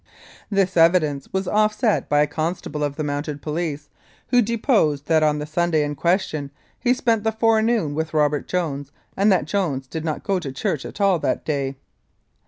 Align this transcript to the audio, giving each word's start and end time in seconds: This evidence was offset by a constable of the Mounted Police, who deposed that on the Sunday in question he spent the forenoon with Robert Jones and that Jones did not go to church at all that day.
This 0.49 0.77
evidence 0.77 1.31
was 1.31 1.47
offset 1.47 2.09
by 2.09 2.21
a 2.23 2.25
constable 2.25 2.83
of 2.83 2.95
the 2.95 3.03
Mounted 3.03 3.39
Police, 3.39 3.87
who 4.29 4.41
deposed 4.41 5.05
that 5.05 5.21
on 5.21 5.37
the 5.37 5.45
Sunday 5.45 5.83
in 5.83 5.93
question 5.93 6.49
he 6.79 6.91
spent 6.91 7.23
the 7.23 7.31
forenoon 7.31 7.93
with 7.93 8.11
Robert 8.15 8.47
Jones 8.47 8.91
and 9.15 9.31
that 9.31 9.45
Jones 9.45 9.85
did 9.85 10.03
not 10.03 10.23
go 10.23 10.39
to 10.39 10.51
church 10.51 10.85
at 10.85 10.99
all 10.99 11.19
that 11.19 11.45
day. 11.45 11.75